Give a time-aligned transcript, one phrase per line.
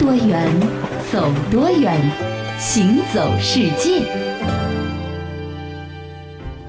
[0.00, 0.48] 多远，
[1.12, 1.94] 走多远，
[2.58, 4.29] 行走世界。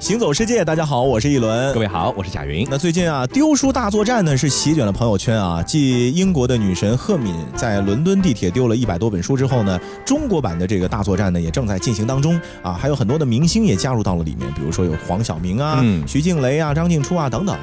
[0.02, 1.72] 行走世界，大家好，我是一轮。
[1.72, 2.66] 各位好，我是贾云。
[2.68, 5.62] 那最近啊，丢书大作战呢是席卷了朋友圈啊。
[5.62, 12.72] 继英国的女神赫敏在伦敦地铁丢了一百多本书之后呢，中国版的这个大作战呢也正在进行当中啊。
[12.72, 17.56] 还有很多的明星也加入到了里面，比如说有黄晓明啊、徐静蕾啊、张静初啊等等。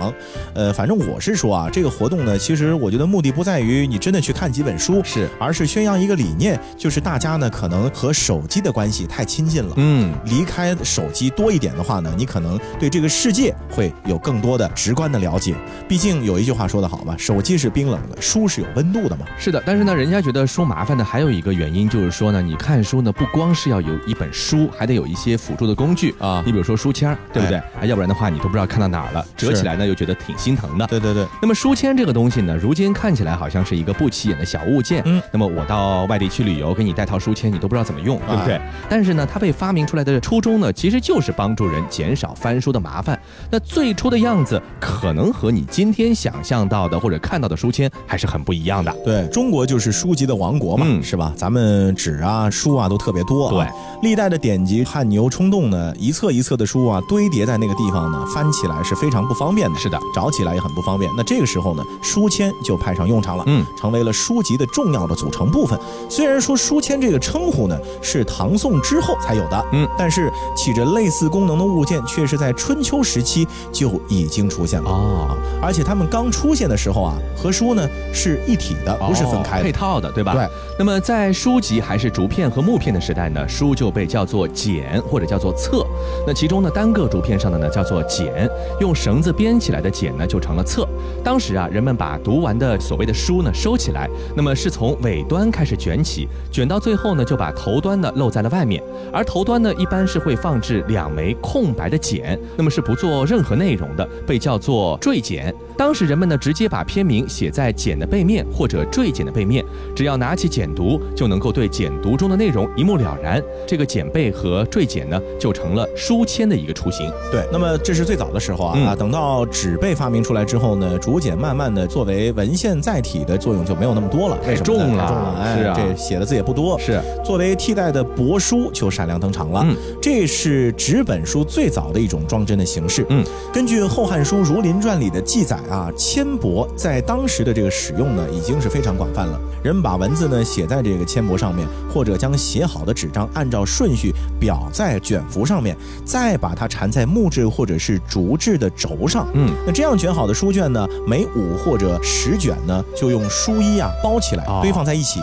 [0.54, 12.29] 呃，反正我是说啊，这个活动呢，其实我觉得目的不在于你真的去看几本书，是，而是宣扬一个理念，就是大家呢可能和手机的关系太亲近了，嗯，离开手机多一点的话呢，你。
[12.30, 15.56] 可能对这个世界会有更多的直观的了解。
[15.88, 19.26] 毕竟有一句话说得好嘛，手机是冰冷的，书是有温度的嘛。
[19.38, 26.44] 是的，但是呢，人家觉得书麻烦的还有一个原因就是说呢，你看书呢不光是要有一本书，还得有一些辅助的工具啊。
[26.46, 27.58] 你比如说书签，对不对？
[27.58, 30.86] 啊，要不然的话你都不知道看到哪儿了，折起来呢又觉得挺心疼的。
[30.88, 31.26] 对对对。
[31.42, 35.02] 那么书签这个东西呢，如今看起来好像是一个不起眼的小物件。
[35.06, 35.22] 嗯。
[35.32, 38.60] 那么我到外地去旅游，给你带套书签，你都不知道怎么用，对不对？
[38.90, 42.90] 但是呢，它被发明出来的初衷呢，其实就是帮助人减少翻书的麻。
[42.90, 48.92] 麻烦，那最初的样子可能和你今天想象到的或者看到的书签还是很不一样的。
[49.06, 51.32] 对中国就是书籍的王国嘛，是吧？
[51.38, 53.52] 咱们纸啊、书啊都特别多。
[53.52, 53.68] 对，
[54.02, 59.78] 历代的典籍汗牛充栋呢，一册一册的书啊堆叠在那个地方呢，翻起来是非常不方便的。
[59.78, 61.12] 是的，找起来也很不方便。
[61.16, 65.80] 那这个时候呢，书签就派上用场了，嗯，成为了书籍的重要的组成部分。
[66.10, 73.00] 虽然说书签这个称呼呢是唐宋之后才有的，嗯，但是起着类似功能的物件却是在春秋。
[73.02, 80.34] 时期就已经出现了啊，而且他们刚出现的时候啊，和书呢是一体的，不是分开配套的，对吧？
[80.34, 80.48] 对。
[80.78, 85.86] 那么在书籍还是竹片和木片的时代呢，书就被叫做简或者叫做册。
[86.28, 90.88] 那其中呢，单个竹片上的呢叫做简，用绳子编起来的简呢就成了册。
[91.24, 102.80] 当时啊，人们把读完的所谓的书呢收起来，那么是从尾端开始卷起，卷到最后呢就把头端呢露在了外面，而头端呢一般是会放置两枚空白的减，那么是。
[102.90, 105.54] 不做任何内容的，被叫做坠减。
[105.80, 109.64] 当时人们呢，直接把篇名写在简的背面或者缀简的背面，
[109.96, 113.42] 只要拿起简读，就能够对简读中的内容一目了然。
[113.66, 117.10] 这个简背和缀简呢，就成了书签的一个雏形。
[117.32, 124.38] 对，那么这是最早的时候啊啊，等到纸被发明出来之后呢，竹简慢慢的作为文献载体的作用就没有那么多了。
[124.46, 124.66] 为什么？
[124.66, 126.78] 重了，重了，哎，是啊，这写的字也不多。
[126.78, 129.62] 是，作为替代的帛书就闪亮登场了。
[129.64, 133.06] 嗯，这是纸本书最早的一种装帧的形式。
[133.08, 133.24] 嗯，
[133.54, 139.40] 根据《后汉书·儒林传》里的记载啊，铅帛在当时的这个使用呢，已经是非常广泛了。
[139.64, 145.76] 人们把文字呢写在这个铅帛上面，或者将写好的纸张按照顺序裱在卷幅上面，
[146.06, 149.28] 再把它缠在木质或者是竹制的轴上。
[149.34, 155.20] 嗯，那这样卷好的书卷呢，每五或者十卷呢，就用书衣啊包起来，堆放在一起。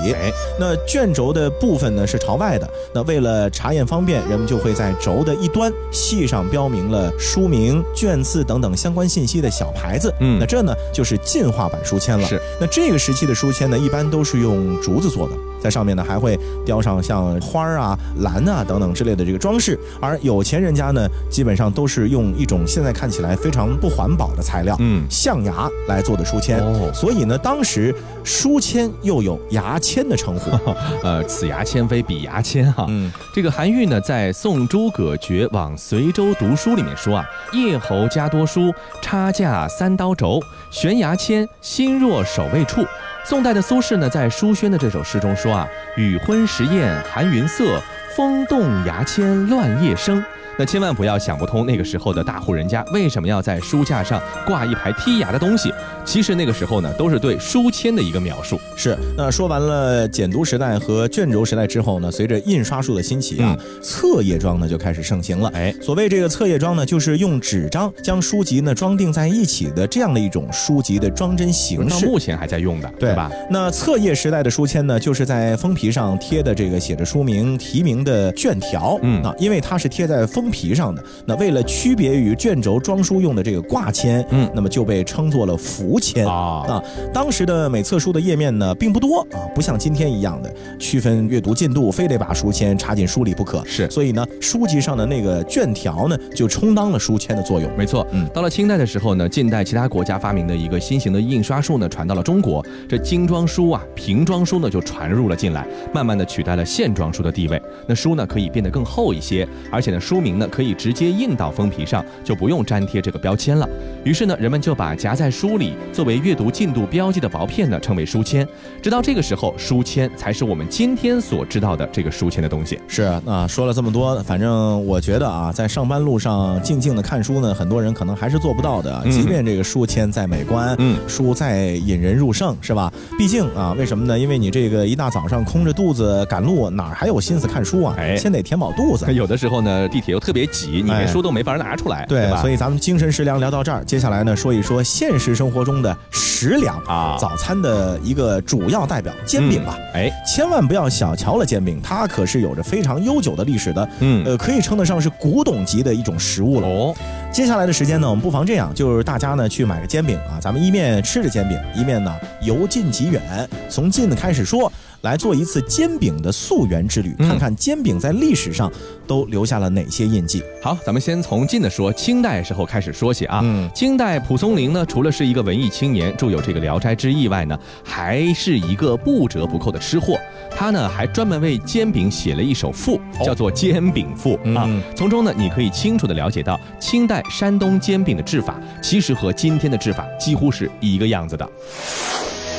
[0.61, 2.69] 那卷轴的部分呢是朝外的。
[2.95, 7.83] 那为了查验方便，人们就会在轴的一端系上标明了书名。
[7.95, 12.27] 卷次等等相关信息的小牌子，嗯，那这呢就是进化版书签了。
[12.27, 15.35] 是，那这个时期的书签呢，一般都是用竹子做的。
[15.59, 19.77] 在上面呢，还会雕上像花儿啊、兰啊等等之类的这个装饰。
[20.01, 26.61] 而有钱人家呢，基本上都是用一种现在看起来非常不环保的材料，嗯，象牙来做的书签。
[26.61, 27.93] 哦，所以呢，当时
[28.23, 30.51] 书签又有牙签的称呼。
[31.03, 32.87] 呃，此牙签非彼牙签哈。
[32.89, 38.73] 嗯，这个韩愈呢，在《送诸葛觉往随州读书》里面说啊，叶侯家多书，
[39.03, 40.41] 差价三刀轴，
[40.71, 42.85] 悬牙签，心若守卫处。
[43.25, 47.81] 宋代的苏轼呢，在书轩的这首诗中说啊：“雨昏时宴寒云色，
[48.17, 50.25] 风动牙签乱叶声。”
[50.59, 55.71] 那千万不要想不通，那个时候的大户人家为什么要在书架上挂一排剔牙的东西？
[56.03, 58.59] 其实那个时候呢，都是对书签的一个描述。
[58.75, 58.97] 是。
[59.19, 65.51] 那说完了简读时代和卷轴时代之后呢，随着印刷术的兴起啊，册页装呢就开始盛行了。
[65.55, 72.07] 哎，所谓这个册页装呢，就是用纸张将书籍呢装订在一起的这样的一种书籍的装帧形式。
[72.07, 73.31] 目前还在用的，对吧？
[73.51, 78.99] 那册页时代的书签呢，就是在封皮上贴的这个写着书名题名的卷条。
[79.03, 80.46] 嗯啊，因为它是贴在封。
[80.51, 86.83] 皮上的那为了区别于卷轴装书用的这个挂签，嗯，那么就被称作了福签啊啊。
[87.13, 93.65] 当时的每册书的页面呢并不多啊，不像今天一样的区分阅读进度，非得把书签插进书里不可。
[93.65, 97.71] 是，所以呢，书籍上的那个卷条呢就充当了书签的作用。
[97.77, 107.61] 没错，嗯，到了清代的时候呢，近代其他国家发明的一个新型的印刷术呢传到了中国，这精装书啊、平装书呢就传入了进来，慢慢的取代了线装书的地位。
[107.87, 113.69] 那书呢可以变得更厚一些，而且呢书名呢可以直接印到封皮上，就不用粘贴这个标签了。
[114.05, 118.47] 于是呢，人们就把夹在书里作为阅读进度标记的薄片呢称为书签。
[118.83, 122.79] 直到这个时候，书签才是我们今天所知道的这个书签的东西。
[122.87, 129.05] 是啊，说了这么多，反正我觉得啊，在上班路上静静的看书呢，很多人可能还是做不到的。
[129.11, 132.93] 即便这个书签再美观，嗯，书再引人入胜，是吧？
[133.19, 134.19] 毕竟啊，为什么呢？
[134.19, 137.95] 因为你这个一大早上空着肚子赶路，哪还有心思看书啊？
[137.99, 139.07] 哎，先得填饱肚子。
[139.13, 142.41] 有的时候呢，地铁又特别挤，你连书都没法拿出来，对吧？
[142.41, 149.79] 所以咱们精神食粮聊到这儿，接下来呢，说一说现实生活中的食粮啊，早餐的一个主要代表煎饼吧。
[149.95, 153.89] 哎，千万不要小瞧了煎饼，它可是有着非常悠久的历史的。
[154.01, 156.67] 嗯，呃，可以称得上是古董级的一种食物了。
[156.67, 156.93] 哦，
[157.31, 162.13] 接下来的时间呢，我们不妨这样，就是大家呢去买个煎饼啊，咱们一面吃着煎饼，一面呢
[162.43, 164.73] 由近及远，从近的开始说。
[165.07, 168.71] 来做一次煎饼的溯源之旅，看看煎饼在历史上
[169.07, 170.43] 都留下了哪些印记。
[170.61, 173.39] 好，咱们先从近的说，清代时候开始说起啊。
[173.45, 180.19] 嗯，清代蒲松龄呢，除了是一个文艺青年，著有这个《聊斋志异》外呢，还是一个不折不扣的吃货。
[180.51, 184.69] 他呢，还专门为煎饼写了一首赋，叫做《煎饼赋》啊。
[184.97, 191.49] 从中呢，你可以清楚的了解到，清代山东煎饼的制法，其实和今天的制法几乎是一个样子的。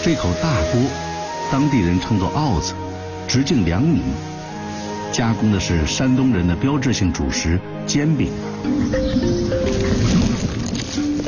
[0.02, 1.17] 这口大锅。
[1.50, 2.74] 当地人称作鏊子，
[3.28, 4.02] 直径两米，
[5.14, 8.30] 加工的是山东人的标志性主食煎饼。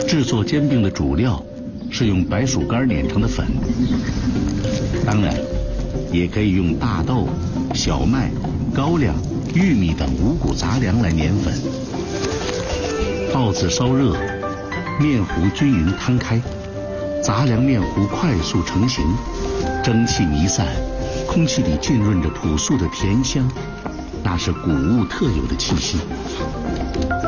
[0.07, 1.42] 制作煎饼的主料
[1.89, 3.45] 是用白薯干碾成的粉，
[5.06, 5.33] 当然
[6.12, 7.27] 也可以用大豆、
[7.74, 8.30] 小麦、
[8.74, 9.16] 高粱、
[9.54, 11.54] 玉米等五谷杂粮来碾粉。
[13.31, 14.18] 鏊子烧热，
[15.00, 16.42] 面糊均匀摊开，
[17.24, 19.04] 杂粮面糊快速成型。
[19.83, 20.68] 蒸汽弥散，
[21.27, 23.50] 空气里浸润着朴素的甜香，
[24.24, 25.98] 那是谷物特有的气息。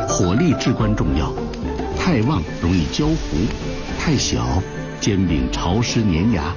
[0.07, 1.33] 火力至关重要，
[1.97, 3.15] 太旺容易焦糊，
[3.99, 4.61] 太小
[4.99, 6.53] 煎饼潮湿粘牙。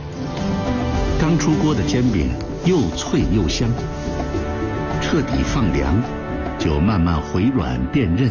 [1.21, 2.31] 刚出锅的煎饼
[2.65, 3.69] 又脆又香，
[5.01, 5.95] 彻底放凉，
[6.59, 8.31] 就慢慢回软变韧。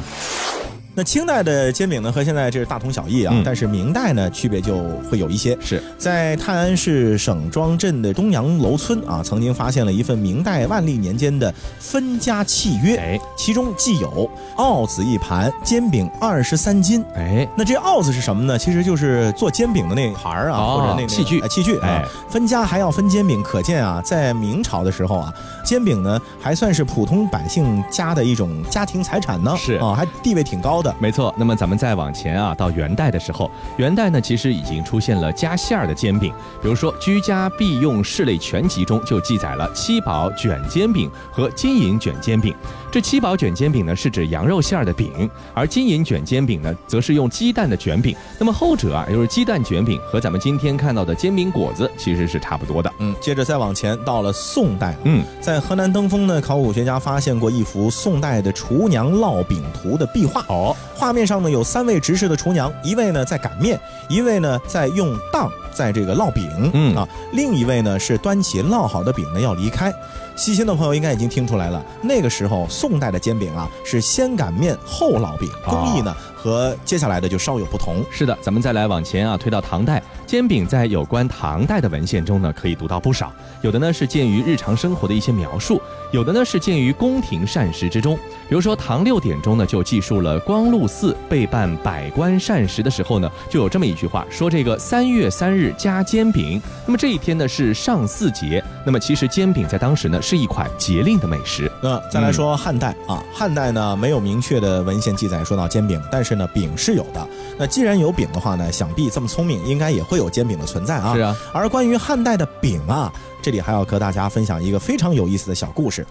[0.95, 3.33] 那清代的煎饼呢，和现在这是大同小异啊。
[3.43, 4.77] 但是明代呢，区别就
[5.09, 5.57] 会有一些。
[5.59, 17.03] 是在泰安市省庄镇的东阳楼村啊，曾经发现了一份明代万历年间的分家契约，哎，其中既有鏊子一盘，煎饼二十三斤。
[17.15, 18.55] 哎，那这鏊子是什么呢？
[18.55, 21.41] 其实就是做煎饼的那盘儿啊，或者那个器具。
[21.47, 25.33] 器具哎，分家还要分煎饼，可见啊，在明朝的时候啊，
[25.65, 29.55] 煎饼呢还算是普通百姓家的一种家庭财产呢。
[29.57, 30.82] 是啊，还地位挺高。
[31.00, 42.56] 没错，那么咱们再往前啊，到元代的时候，元代呢其实已经出现了加馅儿的煎饼，比如说《居家必用室类全集》中就记载了七宝卷煎饼和金银卷煎饼。
[42.91, 48.15] 这七宝卷煎饼呢是指羊肉馅儿的饼，而金银卷煎饼呢则是用鸡蛋的卷饼。
[48.39, 52.91] 那么后者啊，就是鸡蛋卷饼，和咱们今天看到的煎饼果子其实是差不多的。
[53.00, 60.45] 嗯，接着再往前到了宋代，嗯，在河南登封呢，考古学家发现过一幅宋代的厨娘烙饼图的壁画。
[60.50, 60.72] 哦。
[60.95, 69.93] 画面上呢有三位执事的厨娘，一位呢在擀面，一位呢在用当在这个烙饼，嗯啊，另一位呢是端起烙好的饼呢要离开。
[70.35, 76.15] 细心的朋友应该已经听出来了，那个时候宋代的煎饼啊是先擀面后烙饼，工艺呢。
[76.43, 78.03] 和接下来的就稍有不同。
[78.11, 83.31] 是的，咱们再来往前啊，推到唐代，煎饼在有关唐代的文献中呢，可以读到不少。
[83.62, 85.81] 有的呢是见于日常生活的一些描述，
[86.12, 88.17] 有的呢是见于宫廷膳食之中。
[88.50, 96.62] 比如说《唐六典》中呢，就记述了光禄寺备办百官膳食的时候呢，就有这么一句话，说这个三月三日加煎饼。
[96.85, 98.62] 那么这一天呢是上巳节。
[98.85, 101.71] 那么其实煎饼在当时呢是一款节令的美食。
[101.81, 106.32] 那再来说汉代啊，汉代呢没有明确的文献记载说到煎饼，但是。
[106.35, 107.27] 呢，饼是有的。
[107.57, 111.13] 那既然有饼的话呢，想必这么聪明，应该也会有煎饼的存在啊。
[111.13, 111.35] 是啊。
[111.53, 113.11] 而关于汉代的饼啊，
[113.41, 116.05] 这里还要和大家分享一个非常有意思的小故事。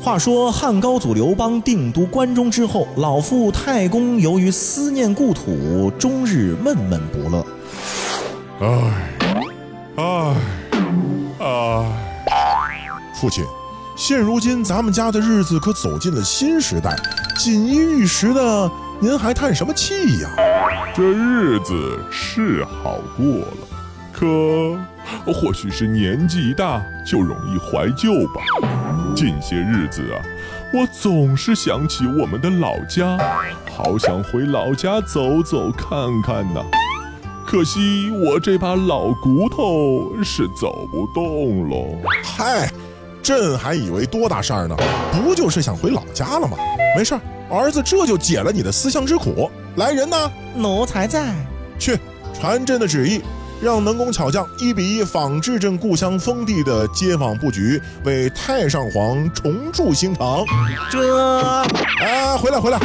[0.00, 7.46] 话说汉高祖刘邦定都关中之后，老父太公由于思念故土，终日闷闷不乐。
[8.60, 8.66] 唉，
[9.96, 10.34] 唉，
[11.40, 11.84] 唉，
[13.14, 13.44] 父亲。
[13.98, 16.94] 现如今咱们家的日子可走进了新时代，
[17.36, 20.30] 锦衣玉食的，您还叹什么气呀？
[20.94, 23.66] 这日子是好过了，
[24.12, 24.24] 可
[25.32, 28.40] 或许是年纪一大就容易怀旧吧。
[29.16, 30.22] 近些日子啊，
[30.72, 33.18] 我总是想起我们的老家，
[33.76, 36.60] 好想回老家走走看看呐。
[37.44, 41.98] 可惜我这把老骨头是走不动喽。
[42.22, 42.70] 嗨。
[43.28, 44.74] 朕还以为多大事儿呢，
[45.12, 46.56] 不就是想回老家了吗？
[46.96, 47.20] 没事儿，
[47.54, 49.50] 儿子这就解了你的思乡之苦。
[49.76, 51.34] 来人呐，奴才在。
[51.78, 51.98] 去，
[52.32, 53.20] 传朕的旨意。
[53.60, 60.44] 让能工巧匠一比一仿制朕故乡封地的街坊布局，为太上皇重铸新城。
[60.90, 61.52] 这，
[62.00, 62.78] 哎，回来回来，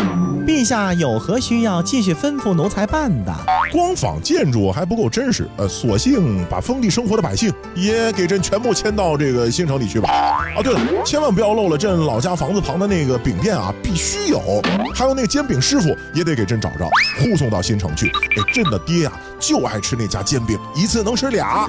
[0.48, 3.32] 陛下有何需要，继续吩咐奴才办的。
[3.72, 10.10] 光仿建筑还不够真实，呃，索性把封地生活的百姓也给朕全部迁到这个新城里去吧。
[10.10, 14.42] 啊，对了，千万不要漏了朕老家房子旁的那个饼店啊，必须有。
[14.96, 16.90] 还有那个煎饼师傅也得给朕找着，
[17.20, 18.08] 护送到新城去。
[18.08, 20.58] 哎，朕的爹啊，就爱吃那家煎饼。
[20.74, 21.68] 一次能吃俩，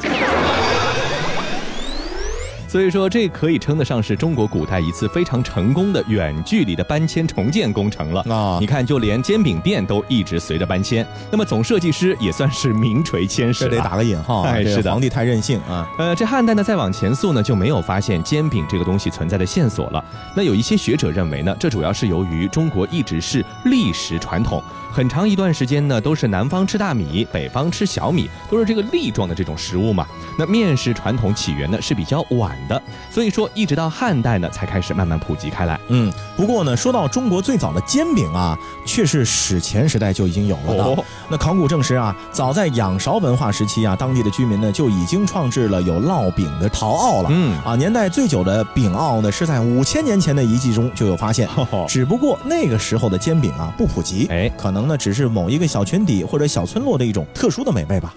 [2.75, 8.59] 所以说这可以称得上是中国古代一次非常成功的远距离的搬迁重建工程了啊！
[8.61, 15.89] 你看，就连煎饼店都一直随着搬迁，那么总设计师也算是名垂千史，这得打个引号，哎，是的，皇帝太任性啊！
[16.01, 20.05] 呃，这汉代呢再往前溯呢就没有发现煎饼这个东西存在的线索了。
[20.35, 24.61] 那有一些学者认为呢，这主要是由于中国一直是历史传统。
[24.91, 30.07] 很长一段时间呢，都是南方吃大米，北方吃小米，都是这个粒状的这种食物嘛。
[30.39, 32.81] 那面食传统起源呢是比较晚的，
[33.11, 35.81] 所以说一直到汉代呢才开始慢慢普及开来。
[35.89, 38.57] 嗯，不过呢，说到中国最早的煎饼啊，
[38.87, 41.05] 却是史前时代就已经有了的。
[41.29, 47.31] 那考古证实啊，早在仰韶文化时期啊，当地的居民呢就已经创制了有烙饼的陶奥了。
[47.33, 51.49] 嗯啊，年代最久的饼奥呢是在五千年前的遗迹中就有发现，
[51.89, 54.85] 只不过那个时候的煎饼啊不普及，哎，可能。
[54.85, 58.13] 呢只是某一个小群体或者小村落的一种特殊的美味吧。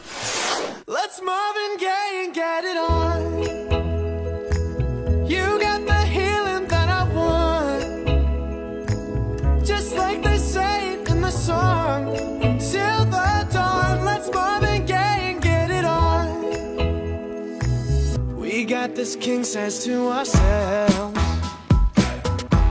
[19.07, 21.17] this king says to ourselves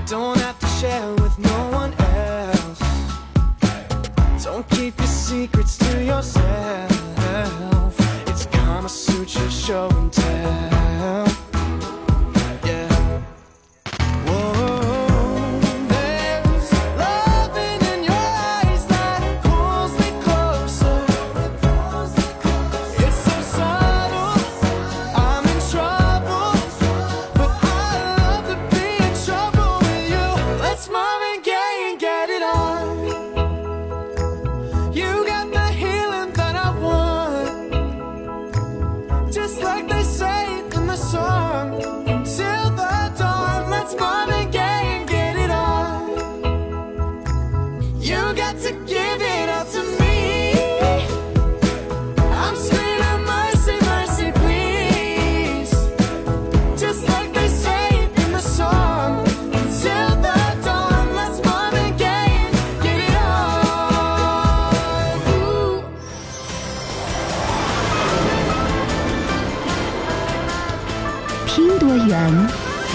[0.07, 2.81] Don't have to share with no one else.
[4.45, 6.90] Don't keep your secrets to yourself.
[8.28, 10.75] It's Kama Sutra show and tell.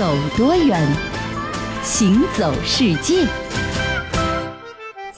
[0.01, 0.81] 走多远，
[1.83, 3.40] 行走世界。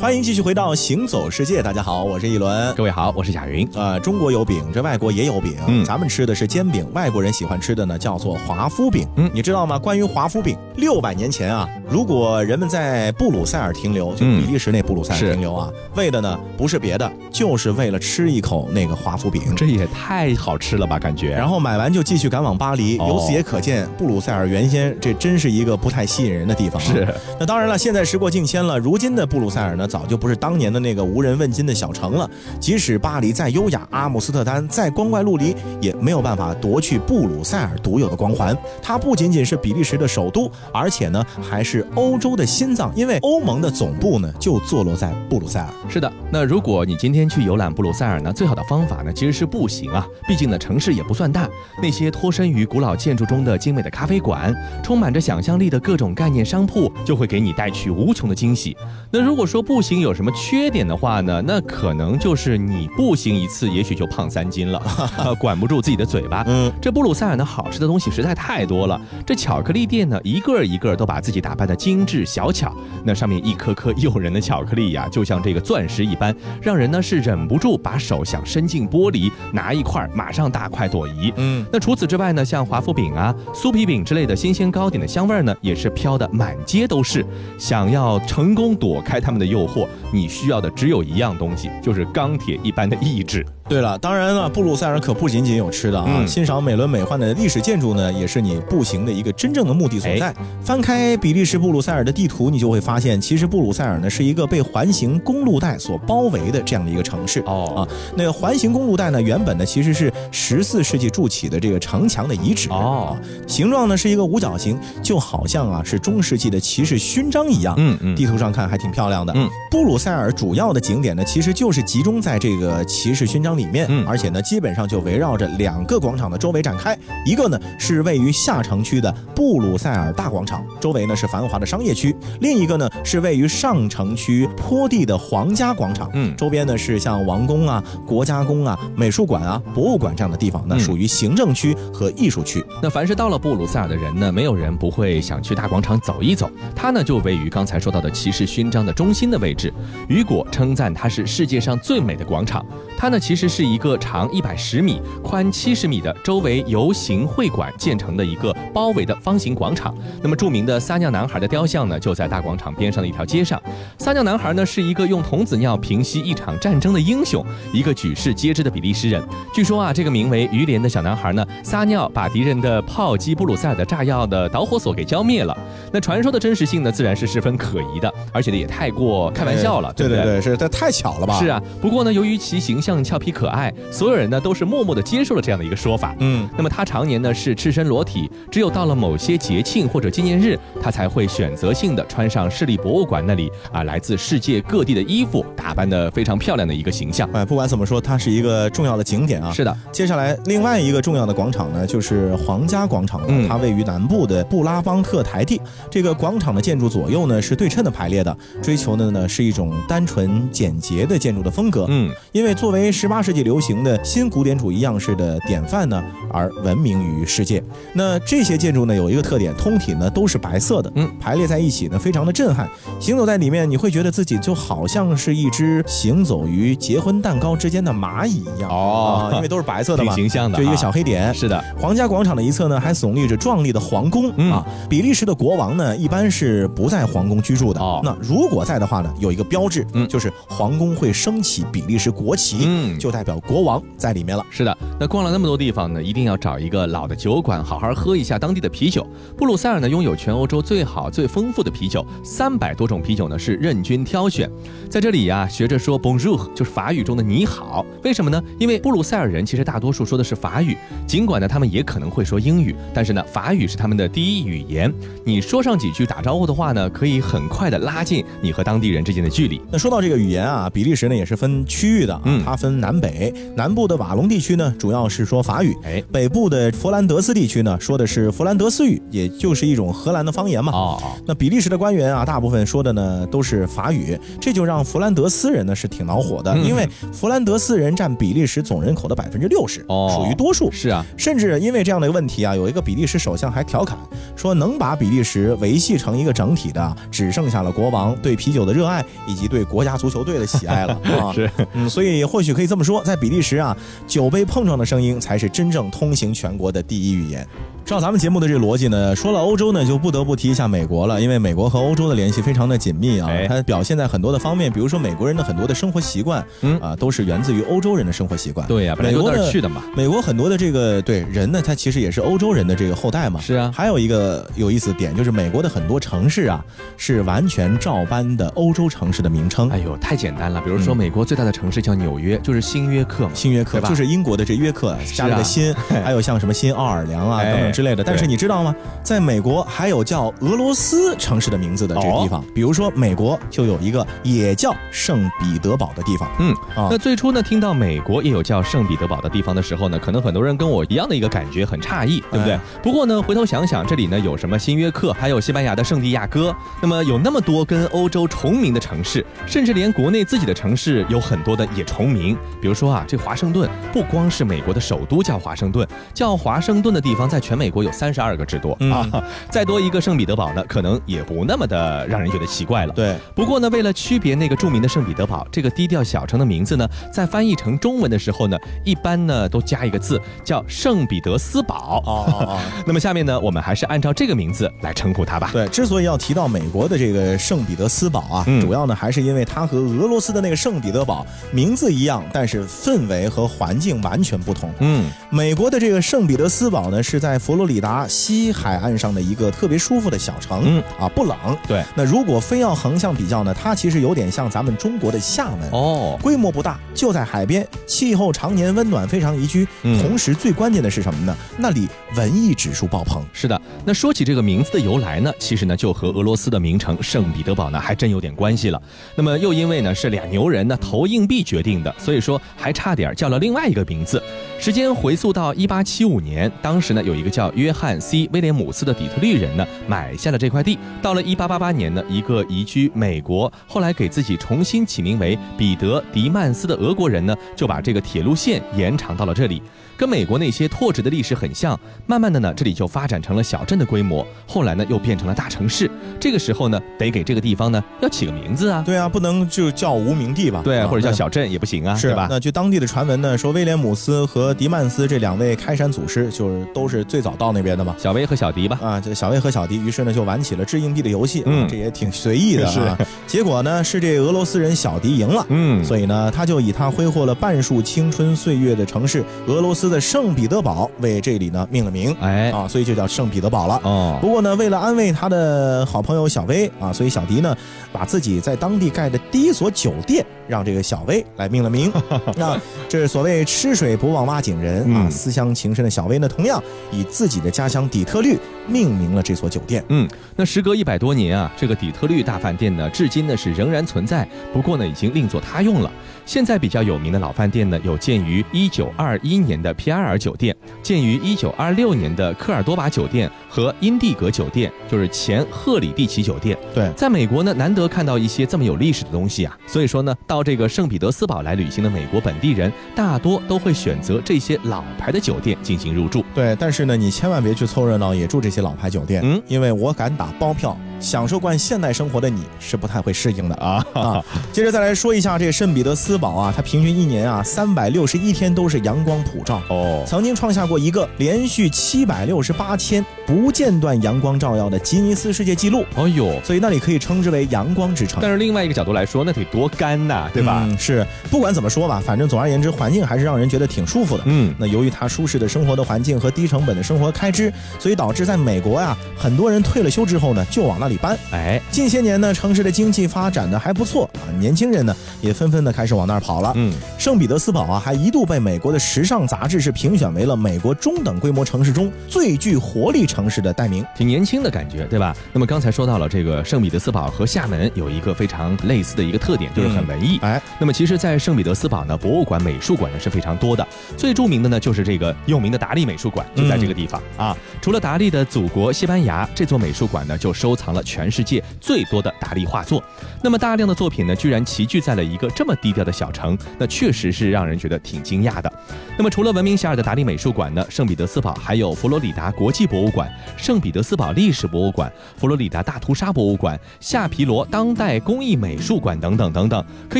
[0.03, 3.65] 欢迎继续回到行走世界，大家好，我是一轮，各位好，我是贾云。
[3.73, 5.55] 呃，中国有饼，这外国也有饼。
[5.65, 9.07] 嗯，咱们吃的是煎饼，外国人喜欢吃的呢叫做华夫饼。
[9.15, 9.79] 嗯，你知道吗？
[9.79, 19.55] 关于华夫饼，六百年前啊，如果人们在布鲁塞尔停留，就比利时那布鲁塞尔停留啊，为的呢不是别的，就是为了吃一口那个华夫饼。
[19.55, 21.29] 这也太好吃了吧，感觉。
[21.29, 26.77] 然后买完就继续赶往巴黎，由此也可见布鲁塞尔原先这真是一个不太吸引人的地方。
[26.81, 27.07] 是。
[27.39, 29.87] 那当然了，现在时过境迁了，如今的布鲁塞尔呢？
[29.93, 32.27] 早就不是当年的那个无人问津的小城了。
[32.59, 38.57] 即使巴黎再优雅，阿姆斯特丹再光怪陆离，也没有办法夺去布鲁塞尔独有的光环。
[38.81, 42.91] 它不仅仅是比利时的首都，而且呢，还是欧洲的心脏。
[42.95, 45.69] 因为欧盟的总部呢，就坐落在布鲁塞尔。
[45.87, 50.07] 是的，那如果你今天去游览布鲁塞尔呢，最好的方法呢，其实是步行啊。
[50.27, 51.47] 毕竟呢，城市也不算大。
[51.79, 58.75] 那些脱身于古老建筑中的精美的咖啡馆，充满着想象力的各种概念商铺，就会给你带去无穷的惊喜。
[59.11, 60.31] 那如果说步行有什么？
[60.31, 61.43] 缺点的话呢？
[61.45, 64.81] 那可能就是你步行一次，也许就胖三斤了，
[65.37, 66.43] 管不住自己的嘴巴。
[66.47, 68.99] 嗯，这布鲁塞尔呢，好吃的东西实在太多了。
[69.25, 72.73] 这巧克力店呢，一个一个都把自己打扮的精致小巧，
[73.03, 81.33] 那上面一颗颗诱人的巧克力呀，就像这个钻石一般，让人呢是忍不住把手想伸进玻璃拿一块，马上大快朵颐。
[81.37, 87.25] 嗯，那除此之外呢，像华夫饼啊、酥皮饼之类的新鲜糕点的香味呢，也是飘的满街都是。
[87.57, 89.72] 想要成功躲开他们的诱惑。
[89.73, 93.45] 货，你需要的只有一样东西，就是钢铁一般的意志。
[93.69, 100.35] 对了，当然了，布鲁塞尔可不仅仅有吃的啊，欣赏美轮美奂的历史建筑呢，也是你步行的一个真正的目的所在。
[100.61, 107.41] 翻开比利时布鲁塞尔的地图，你就会发现，其实布鲁塞尔呢是一个被环形公路带所包围的这样的一个城市。
[107.45, 107.87] 哦啊，
[108.17, 112.67] 那个环形公路带呢，原本呢其实是十四世纪筑起的这个城墙的遗址。
[112.69, 117.73] 哦，形状呢是一个五角形，就好像啊是中世纪的骑士勋章一样。
[117.77, 119.31] 嗯嗯，地图上看还挺漂亮的。
[119.35, 123.53] 嗯，布鲁塞尔主要的景点呢，其实就是集中在这个骑士勋章。
[123.53, 126.97] 里面，而且呢，基本上就围绕着两个广场的周围展开。
[127.23, 142.65] 一个呢是位于下城区的布鲁塞尔大广场，周围呢是繁华的商业区；另一个呢是位于上城区坡地的皇家广场，嗯，周边呢是像王宫啊、国家宫啊、美术馆啊、博物馆这样的地方，那属于行政区和艺术区。
[142.81, 146.49] 那凡是到了布鲁塞尔的人呢，没有人不会想去大广场走一走。
[146.75, 149.71] 它呢就位于刚才说到的骑士勋章的中心的位置。
[150.07, 152.65] 雨果称赞它是世界上最美的广场。
[152.97, 159.93] 它呢其实是一个长一百十米、宽七十米的周围游行会馆建成的一个包围的方形广场。
[160.21, 163.61] 那么著名的撒尿男孩的雕像呢就在大广场边上的一条街上。
[163.97, 169.21] 撒尿男孩呢是一个用童子尿平息一场战争的英雄，一个举世皆知的比利时人。
[169.53, 175.57] 据说啊，这个名为于连的小男孩呢撒尿把敌人的炮击布鲁塞尔的炸药的导火索给浇灭了。
[175.91, 180.23] 那传说的真实性呢自然是十分可疑的，而且呢也太过开玩笑了，对不对？
[180.23, 181.37] 对是这太巧了吧？
[181.37, 181.61] 是啊。
[181.81, 182.93] 不过呢，由于其形象。
[183.03, 186.15] 俏皮可爱，所有人呢都是默默的接受了这样的一个说法。
[186.19, 197.27] 嗯，那么他常年呢是赤身裸体，只有到了某些节庆或者纪念日，他才会选择性的穿上市立博物馆那里啊来自世界各地的衣服，打扮的非常漂亮的一个形象。
[197.33, 199.51] 哎，不管怎么说，它是一个重要的景点啊。
[199.51, 203.47] 是的，接下来另外一个重要的广场呢，就是皇家广场了。
[203.49, 205.59] 它位于南部的布拉邦特台地。
[205.89, 211.85] 这个广场的建筑左右呢是对称的排列的，追求的呢是一种单纯简洁的建筑的风格。
[211.89, 217.63] 嗯，因为作为十八世纪流行的新古典主义样式的典范呢，而闻名于世界。
[217.93, 222.69] 那这些建筑呢，有一个特点，通体呢都是白色的，嗯，排列在一起呢，非常的震撼。
[222.99, 231.33] 行走在里面，你会觉得自己就好像是一只行走于结婚蛋糕之间的蚂蚁一样哦，因为都是白色的嘛， 形象的，就一个小黑点。
[231.33, 234.65] 是的，皇家广场的一侧呢，还耸立着壮丽的皇宫啊。
[234.89, 237.79] 比利时的国王呢，一般是不在皇宫居住的。
[237.79, 242.99] 哦，那如果在的话呢，有一个标志，嗯，就是皇宫会升起比利时国旗，嗯。
[242.99, 244.45] 就代表国王在里面了。
[244.49, 249.05] 是的，那逛了那么多地方呢，一定要找一个老的酒馆，好好喝一下当地的啤酒。
[249.37, 254.49] 布鲁塞尔呢，拥有全欧洲最好、最丰富的啤酒，三百多种啤酒呢是任君挑选。
[254.89, 257.85] 在这里呀，学着说 Bonjour，就是法语中的你好。
[258.03, 258.41] 为什么呢？
[258.59, 264.93] 因为布鲁塞尔人其实大多数说的是法语，尽管呢他们也可能会说英语，但是呢法语是他们的第一语言。
[265.25, 269.61] 你说上几句打招呼的话呢，可以很快的拉近你和当地人之间的距离。
[269.71, 272.93] 那说到这个语言啊，比利时呢也是分区域的，嗯，它分南。
[273.03, 280.71] 北南部的瓦隆地区呢，主要是说法语；哎，北部的佛兰德斯地区呢，说的是佛兰德斯语，也就是一种荷兰的方言嘛。
[280.71, 290.71] 哦，那比利时的官员啊，大部分说的呢都是法语，这就让弗兰德斯人呢是挺恼火的，因为弗兰德斯人占比利时总人口的百分之六十，哦属于多数。
[290.71, 293.97] 是啊，甚至因为这样的一个问题啊，有一个比利时首相还调侃
[294.35, 298.92] 说，能把比利时维系成一个整体的，只剩下了国王对啤酒的热爱
[299.25, 300.93] 以及对国家足球队的喜爱了。
[301.19, 302.83] 啊，是，嗯，所以或许可以这么。
[302.83, 303.75] 说在比利时啊，
[304.05, 307.47] 酒杯碰撞的声音才是真正通行全国的第一语言。
[307.85, 313.29] 照咱们节目的这个逻辑呢，说了欧洲呢，就不得不提一下美国了，因为美国和欧洲的联系非常的紧密啊。
[313.47, 318.65] 它表现在很多的方面，比如说美国人的很多的生活习惯，嗯啊，都是源自于欧洲人的生活习惯。
[318.67, 319.83] 对呀，美国的去的嘛。
[319.97, 323.41] 美国很多的这个对人呢，他其实也是欧洲人的这个后代嘛。
[323.41, 323.69] 是啊。
[323.75, 326.63] 还有一个有意思的点就是，美国的很多城市啊，
[326.95, 329.69] 是完全照搬的欧洲城市的名称。
[329.69, 330.61] 哎呦，太简单了。
[330.61, 333.31] 比如说，美国最大的城市叫纽约，就是新约克嘛。
[333.33, 338.01] 新约克就是英国的这约克加了个新，还有像什么新奥尔良啊等等之类的。
[338.01, 338.53] 但是你知道。
[338.53, 338.73] 吗？
[339.01, 346.29] 在美国还有叫俄罗斯城市的名字的这个地方，比如说美国就有一个也叫圣彼得堡的地方。
[346.39, 346.55] 嗯，
[346.89, 352.59] 那最初呢，听到美国也有叫圣彼得堡的地方的时候呢，可能很多人跟我一样的一个感觉，很诧异，对不对？
[352.83, 362.37] 不过呢，回头想想，这里呢有什么新约克，还有西班牙的圣地亚哥，那么有那么多跟欧洲重名的城市，甚至连国内自己的城市有很多的也重名。
[362.61, 367.62] 比如说啊，这华盛顿不光是美国的首都叫华盛顿，叫华盛顿的地方在全美。
[367.63, 372.93] 美国有三十二个之多啊，再多一个圣彼得堡呢，可能也不那么的让人觉得奇怪了。
[372.93, 382.03] 对，不过呢，为了区别那个著名的圣彼得堡这个低调小城的名字呢，在翻译成中文的时候呢，一般呢都加一个字叫圣彼得斯堡。
[382.05, 382.59] 哦哦哦。
[382.85, 385.51] 那么下面呢，我们还是按照这个名字来称呼它吧。
[385.53, 394.69] 对，之所以要提到美国的这个圣彼得斯堡啊，主要呢还是因为它和俄罗斯的那个圣彼得堡名字一样，但是氛围和环境完全不同。
[394.79, 400.63] 嗯，美国的这个圣彼得斯堡呢，是在佛罗里达西海岸上的一个特别舒服的小城。
[400.65, 401.37] 嗯啊，不冷。
[401.67, 401.83] 对。
[401.95, 405.69] 那如果非要横向比较呢，它其实有点像咱们中国的厦门。
[405.71, 406.17] 哦。
[406.21, 409.67] 规模不大，就在海边，气候常年温暖，非常宜居。
[410.01, 411.35] 同时，最关键的是什么呢？
[411.57, 413.23] 那里文艺指数爆棚。
[413.33, 413.59] 是的。
[413.85, 418.81] 那说起这个名字的由来呢，其实呢就和俄罗斯的名城圣彼得堡呢还真有点关系了。
[419.15, 424.21] 那么又因为呢是俩牛人呢投硬币决定的，所以说还差点叫了另外一个名字。
[424.59, 430.79] 时间回溯到一八七五年，当时呢有一个叫叫约翰 ·C· 威廉姆斯的底特律人呢买下了这块地。
[431.01, 439.61] 到了1888年呢，一个移居美国，后来给自己重新起名为彼得·迪曼斯的俄国人呢，就把这个铁路线延长到了这里。
[439.97, 441.77] 跟美国那些拓殖的历史很像，
[442.07, 445.91] 慢慢的呢，这里就发展成了小镇的规模，后来呢又变成了大城市。
[446.23, 448.81] 这个时候呢，得给这个地方呢要起个名字啊。
[448.85, 450.61] 对啊，不能就叫无名地吧？
[450.63, 452.27] 对，或者叫小镇也不行啊，是吧？
[452.29, 457.93] 那据当地的传闻呢，说威廉姆斯和迪曼斯这两位开山祖师，就是都是最早到那边的嘛。
[457.99, 458.79] 小威和小迪吧？
[458.81, 462.97] 啊，这小威和小迪，于是呢就玩起了掷硬币的游戏，嗯，这也挺随意的啊。
[463.27, 470.63] 结果呢是这俄罗斯人小迪赢了，嗯，所以呢他就以他挥霍了半数青春岁月的城市俄罗斯的圣彼得。
[470.63, 473.81] 堡为这里呢命了名，哎啊，所以就叫圣彼得堡了。
[473.83, 477.55] 哦，不过呢，为了安慰他的好朋友小薇啊，所以小迪呢，
[477.91, 481.91] 把自己在当地盖的第一所酒店让这个小薇来命了名。
[482.35, 489.83] 那这是所谓吃水不忘挖井人啊，思乡情深的小薇呢，同样以自己的家乡底特律命名了这所酒店。
[489.89, 495.91] 嗯，那时隔一百多年啊，这个底特律大饭店呢，至今呢是仍然存在，不过呢已经另作他用了。
[496.25, 506.57] 现在比较有名的老饭店呢，有建于一九二一年的皮埃尔酒店，建于一九二六年的科尔多瓦酒店和因蒂格酒店，就是前赫里蒂奇酒店。
[506.73, 516.23] 对，在美国呢，难得看到一些这么有历史的东西啊，所以说呢，到这个圣彼得斯堡来旅行的美国本地人，大多都会选择这些老牌的酒店进行入住。
[516.33, 520.77] 对，但是呢，你千万别去凑热闹，也住这些老牌酒店，嗯，因为我敢打包票。
[520.99, 524.23] 享受惯现代生活的你是不太会适应的啊 啊！
[524.53, 535.83] 接着再来说一下这圣彼得斯堡啊，它平均一年啊三百六十一天都是阳光普照哦，曾经创下过一个连续七百六十八天不间断阳光照耀的吉尼斯世界纪录。
[535.97, 538.19] 哎呦，所以那里可以称之为阳光之城。
[538.21, 540.65] 但是另外一个角度来说，那得多干呐，对吧？
[540.79, 544.23] 是，不管怎么说吧，反正总而言之，环境还是让人觉得挺舒服的。
[544.27, 550.97] 嗯，那由于它舒适的生活的环境和低成本的生活开支，所以导致在美国呀，很多人退了休之后呢，就往那里。
[551.03, 556.53] 搬哎，近些年呢，城市的经济发展的还不错啊，年轻人呢也纷纷的开始往那儿跑了。
[556.55, 565.13] 嗯，圣彼得斯堡啊，还一度被美国的时尚杂志是评选为了美国中等规模城市中最具活力城市的代名，挺年轻的感觉，对吧？
[565.33, 570.19] 那么刚才说到了这个圣彼得斯堡和厦门有一个非常类似的一个特点，就是很文艺。
[570.21, 577.35] 哎，那么其实，在圣彼得斯堡呢，博物馆、美术馆呢是非常多的，最著名的呢就是这个有名的达利美术馆，就在这个地方啊。
[577.61, 580.81] 除了达利的祖国西班牙，这座美术馆呢就收藏了。
[580.81, 582.83] 全世界最多的达利画作，
[583.21, 588.51] 那么大量的作品呢，居然齐聚在了一个这么低调的小城，那确实是让人觉得挺惊讶的。
[588.97, 599.99] 那么除了闻名遐迩的达利美术馆呢，圣彼得斯堡还有佛罗里达国际博物馆、圣彼得斯堡历史博物馆、佛罗里达大屠杀博物馆、夏皮罗当代工艺美术馆等等等等，可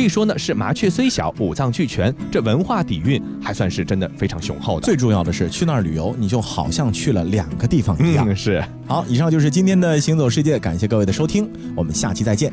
[0.00, 4.84] 以说呢是麻雀虽小，五脏俱全，这文化底蕴还算是真的非常雄厚的。
[4.84, 8.23] 最重要的是去那儿旅游，你就好像去了两个地方一样。
[8.32, 8.64] 是。
[8.86, 12.52] 好，以上就是今天的行走世界，感谢各位的收听，我们下期再见。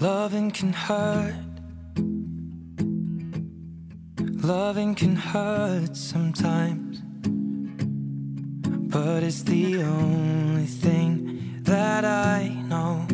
[0.00, 1.34] Loving can hurt.
[4.42, 7.02] Loving can hurt sometimes.
[8.88, 13.06] But it's the only thing that I know.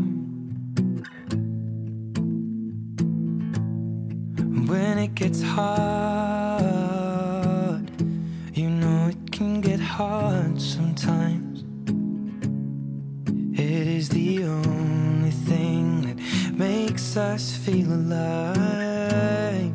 [4.69, 6.63] When it gets hard,
[9.93, 11.65] hard sometimes.
[13.61, 16.17] It is the only thing that
[16.57, 19.75] makes us feel alive.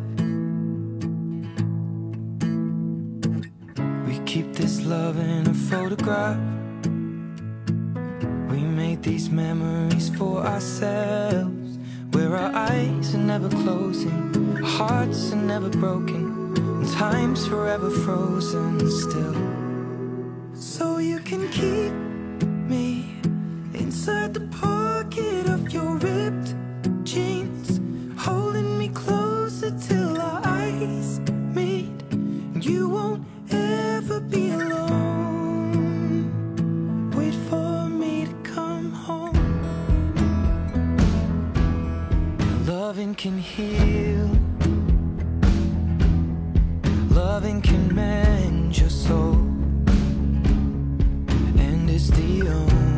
[4.08, 6.42] We keep this love in a photograph.
[8.50, 11.78] We made these memories for ourselves.
[12.14, 19.67] Where our eyes are never closing, hearts are never broken, and time's forever frozen still.
[21.58, 22.07] Keep
[51.98, 52.97] is the only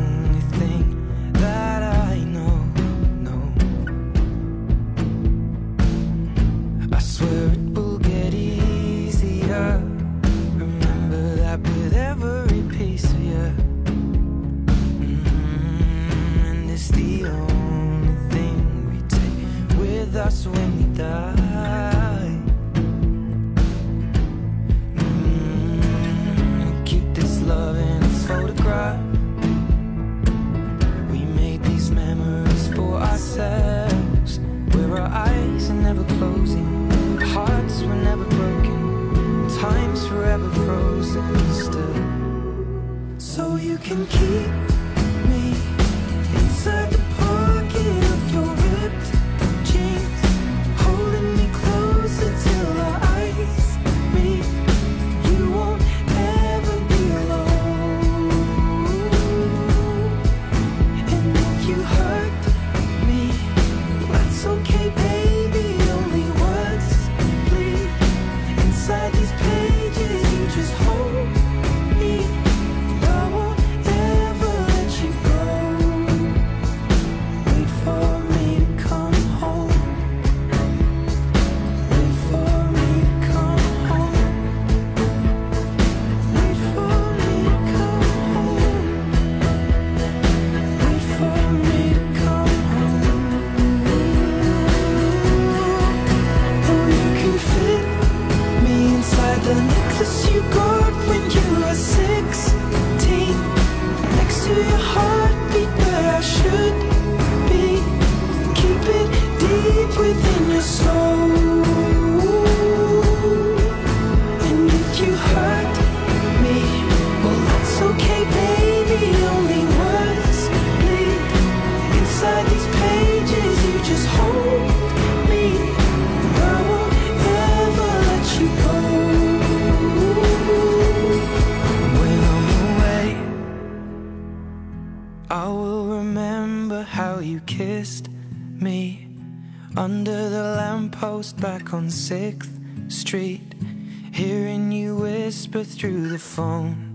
[146.40, 146.89] phone.